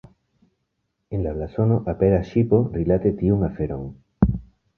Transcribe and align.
En 1.17 1.21
la 1.25 1.33
blazono 1.35 1.77
aperas 1.93 2.31
ŝipo 2.33 2.63
rilate 2.79 3.13
tiun 3.21 3.45
aferon. 3.51 3.87